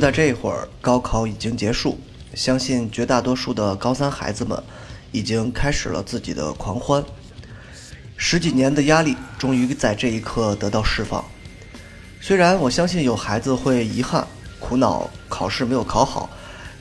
[0.00, 2.00] 就在这会儿，高考已经结束，
[2.32, 4.58] 相信绝大多数的高三孩子们
[5.12, 7.04] 已经开始了自己的狂欢。
[8.16, 11.22] 十几年的压力终于在这一刻得到释放。
[12.18, 14.26] 虽然我相信有孩子会遗憾、
[14.58, 16.30] 苦恼考试没有考好，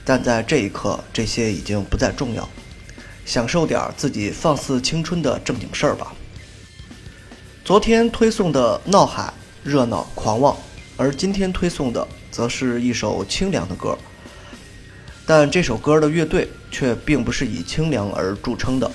[0.05, 2.48] 但在这一刻，这些已经不再重要。
[3.26, 6.13] 享受点自己放肆青春的正经事儿吧。
[7.66, 10.55] 昨天推送的闹海、热闹、狂妄，
[10.99, 12.08] 而今天推送的。
[12.31, 13.98] 则是一首清凉的歌，
[15.26, 18.90] 但这首歌的乐队却并不是以清凉而著称的。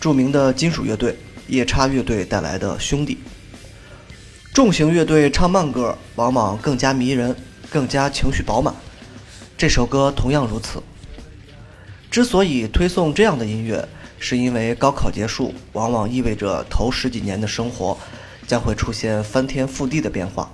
[0.00, 1.16] 著名的金属乐队
[1.48, 3.14] 夜叉乐队带来的《兄弟》，
[4.54, 7.36] 重型乐队唱慢歌往往更加迷人，
[7.68, 8.74] 更加情绪饱满。
[9.56, 10.82] 这首歌同样如此。
[12.10, 13.86] 之所以推送这样的音乐，
[14.18, 17.96] 是因为高考结束往往意味着头十几年的生活
[18.46, 20.50] 将会出现翻天覆地的变化。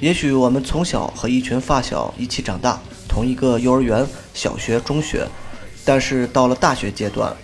[0.00, 5.28] 也许我们从小和一群发小一起长大，同一个幼儿园、小学、中学，
[5.84, 7.36] 但是到了大学阶段，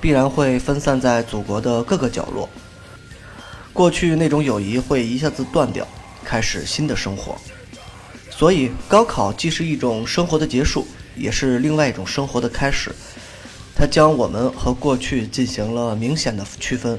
[0.00, 2.48] 必然会分散在祖国的各个角落。
[3.72, 5.84] 过去那种友谊会一下子断掉，
[6.24, 7.36] 开始新的生活。
[8.30, 12.94] 所以，高考既是一种生活的结束，也是另外一种生活的开始。
[13.74, 16.96] 它将我们和过去进行了明显的区分。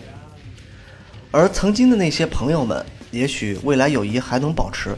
[1.32, 2.86] 而曾经的那些朋友们。
[3.12, 4.96] 也许未来友谊还能保持，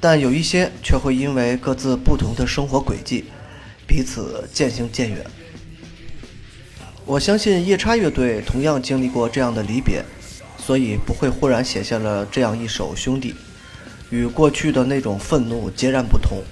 [0.00, 3.24] 但有一些却会因为各自不同的生活轨迹，
[3.86, 5.24] 彼此渐行渐远。
[7.04, 10.04] 我相信夜叉乐队同样经历过这样的离别，
[10.56, 13.32] 所以不会忽然写下了这样一首《兄弟》，
[14.10, 16.42] 与过去的那种愤怒截然不同。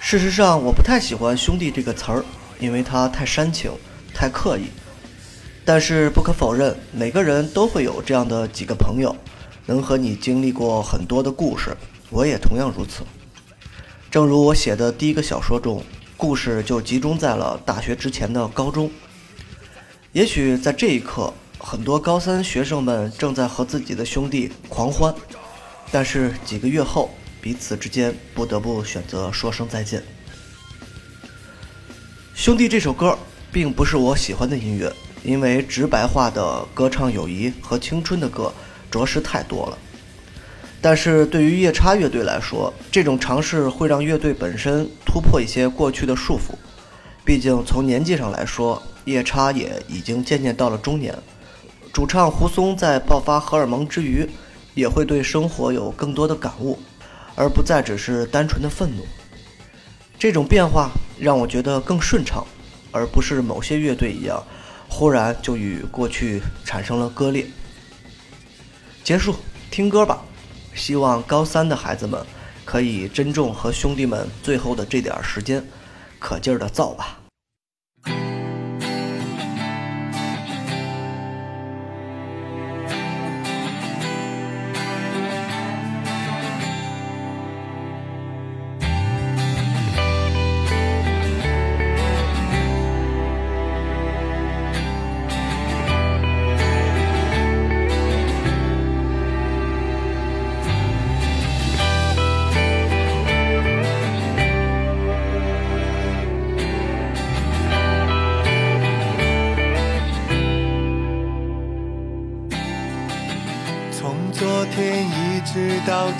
[0.00, 2.24] 事实上，我不太喜欢“兄弟”这个词儿，
[2.58, 3.70] 因为它太煽情，
[4.12, 4.64] 太刻意。
[5.64, 9.14] 但是不可否认，每个人都会有这样的几个朋友。
[9.66, 11.76] 能和你经历过很多的故事，
[12.10, 13.04] 我也同样如此。
[14.10, 15.82] 正如我写的第一个小说中，
[16.16, 18.90] 故事就集中在了大学之前的高中。
[20.12, 25.14] 也许在这一刻，很多高三学生们正在和自己的兄弟狂欢，
[25.90, 30.02] 但是几个月后，彼此之间不得不选择说声再见。
[32.34, 33.16] 兄弟这首歌
[33.50, 38.52] 并不是我喜欢的音乐，因为直白化的歌唱友谊和青春的歌。
[38.92, 39.78] 着实太多了，
[40.82, 46.54] 但是对于夜叉乐队来说，这种尝试会让乐队本身突破一些过去的束缚。
[47.24, 51.16] 毕竟从年纪上来说，夜叉也已经渐渐到了中年。
[51.92, 54.28] 主唱胡松在爆发荷尔蒙之余，
[54.74, 56.78] 也会对生活有更多的感悟，
[57.34, 59.04] 而不再只是单纯的愤怒。
[60.18, 62.46] 这种变化让我觉得更顺畅，
[62.90, 64.42] 而不是某些乐队一样，
[64.88, 67.46] 忽然就与过去产生了割裂。
[69.04, 69.34] 结束，
[69.70, 70.22] 听歌吧。
[70.74, 72.24] 希望高三的孩子们
[72.64, 75.64] 可以珍重和兄弟们最后的这点时间，
[76.18, 77.21] 可劲儿的造吧。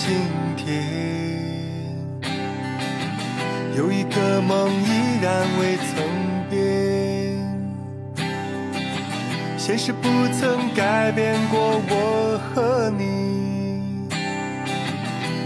[0.04, 0.10] 今
[0.56, 0.82] 天，
[3.76, 6.04] 有一个梦依然未曾
[6.50, 6.58] 变。
[9.56, 14.08] 现实不曾改变过我和你，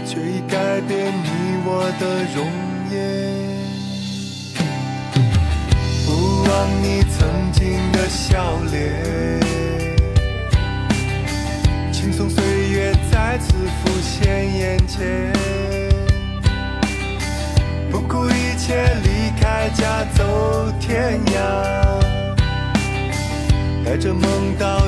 [0.07, 1.29] 却已改变你
[1.63, 2.03] 我的
[2.33, 2.43] 容
[2.89, 2.97] 颜。
[6.03, 6.07] 不
[6.49, 6.51] 忘
[6.81, 7.15] 你曾
[7.51, 8.75] 经的笑脸。
[11.91, 12.56] 轻松岁月
[13.29, 15.33] 再次浮现眼前，
[17.91, 21.35] 不顾一切离开家走天涯，
[23.83, 24.86] 带着梦到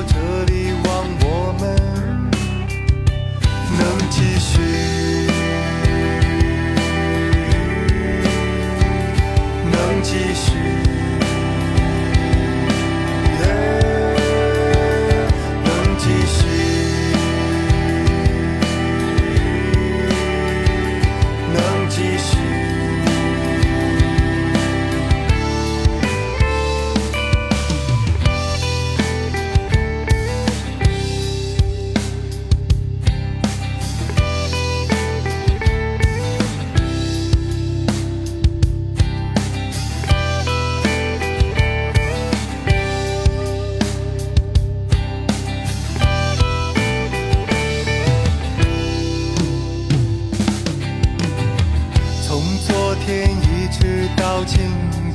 [54.40, 54.58] 到今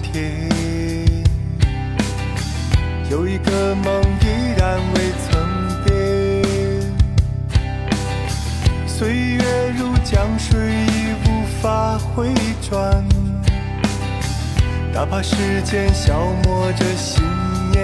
[0.04, 0.48] 天，
[3.10, 5.90] 有一个梦依然未曾变。
[8.86, 12.32] 岁月如江水，已无法回
[12.70, 13.04] 转，
[14.94, 17.24] 哪怕时间消磨着信
[17.72, 17.84] 念。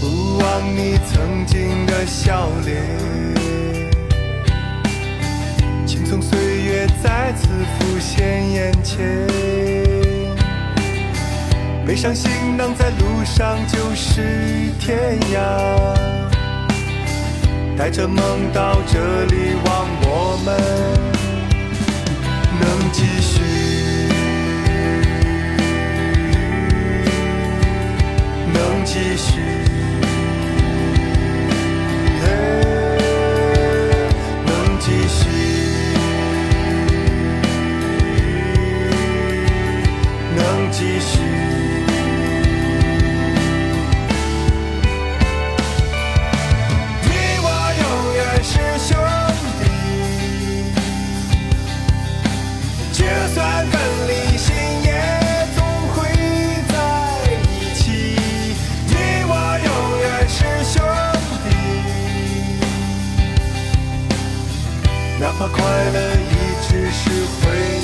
[0.00, 2.80] 不忘你曾经的笑脸。
[6.06, 6.49] 从岁
[6.80, 7.46] 月再次
[7.78, 9.26] 浮现眼前，
[11.86, 15.38] 背上行囊在路上就是天涯，
[17.76, 20.56] 带着梦到这里，望我们
[22.58, 23.42] 能继续，
[28.54, 29.69] 能继续。
[65.40, 67.08] 把快乐一直是
[67.40, 67.79] 回忆。